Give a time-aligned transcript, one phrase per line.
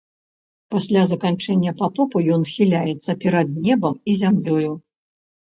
[0.75, 4.71] Пасля заканчэння патопу ён схіляецца перад небам і зямлёю.